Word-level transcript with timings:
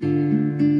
Música 0.00 0.77